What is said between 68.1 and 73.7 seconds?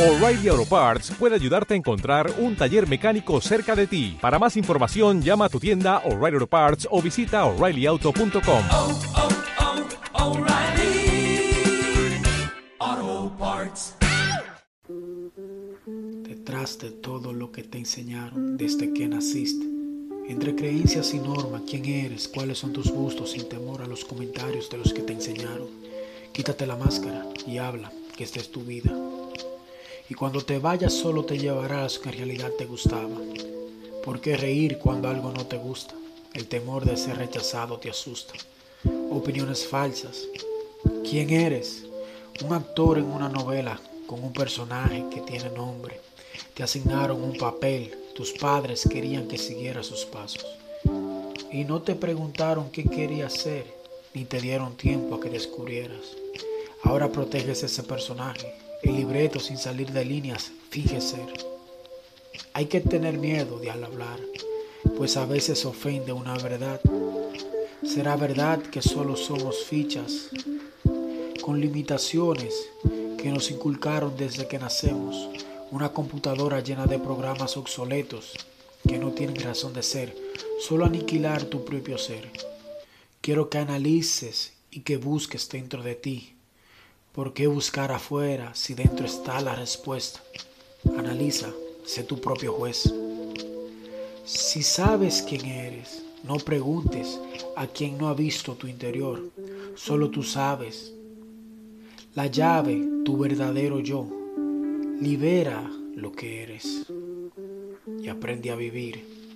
verdad que solo somos fichas con limitaciones que nos